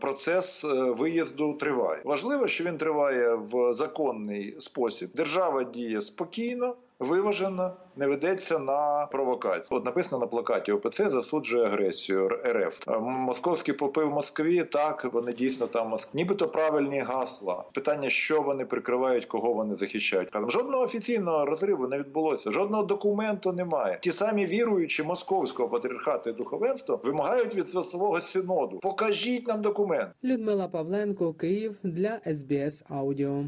Процес 0.01 0.65
виїзду 0.97 1.53
триває. 1.53 2.01
Важливо, 2.05 2.47
що 2.47 2.63
він 2.63 2.77
триває 2.77 3.35
в 3.35 3.73
законний 3.73 4.55
спосіб. 4.59 5.09
Держава 5.15 5.63
діє 5.63 6.01
спокійно. 6.01 6.75
Виважено, 6.99 7.71
не 7.95 8.07
ведеться 8.07 8.59
на 8.59 9.05
провокацію. 9.11 9.77
От 9.77 9.85
написано 9.85 10.19
на 10.19 10.27
плакаті 10.27 10.71
ОПЦ 10.71 11.09
засуджує 11.09 11.65
агресію 11.65 12.27
РФ. 12.27 12.87
Московські 13.01 13.73
попи 13.73 14.03
в 14.03 14.09
Москві 14.09 14.63
так 14.63 15.13
вони 15.13 15.31
дійсно 15.31 15.67
там 15.67 15.97
нібито 16.13 16.47
правильні 16.47 16.99
гасла. 16.99 17.63
Питання, 17.73 18.09
що 18.09 18.41
вони 18.41 18.65
прикривають, 18.65 19.25
кого 19.25 19.53
вони 19.53 19.75
захищають. 19.75 20.29
Жодного 20.47 20.83
офіційного 20.83 21.45
розриву 21.45 21.87
не 21.87 21.99
відбулося, 21.99 22.51
жодного 22.51 22.83
документу 22.83 23.53
немає. 23.53 23.99
Ті 24.01 24.11
самі 24.11 24.45
віруючі 24.45 25.03
московського 25.03 25.69
патріархату 25.69 26.29
і 26.29 26.33
духовенства 26.33 26.99
вимагають 27.03 27.55
від 27.55 27.67
свого 27.67 28.21
синоду. 28.21 28.79
Покажіть 28.79 29.47
нам 29.47 29.61
документ. 29.61 30.09
Людмила 30.23 30.67
Павленко, 30.67 31.33
Київ 31.33 31.75
для 31.83 32.19
СБС 32.25 32.83
Аудіо. 32.89 33.43